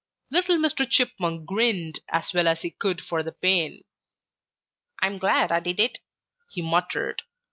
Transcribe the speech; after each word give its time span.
Little 0.31 0.57
Mr. 0.57 0.89
Chipmunk 0.89 1.45
grinned 1.45 1.99
as 2.09 2.33
well 2.33 2.47
as 2.47 2.63
he 2.63 2.71
could 2.71 3.05
for 3.05 3.21
the 3.21 3.31
pain. 3.33 3.83
"'I'm 4.99 5.19
glad 5.19 5.51
I 5.51 5.59
did 5.59 5.79
it,' 5.79 5.99
he 6.49 6.63
muttered. 6.63 7.21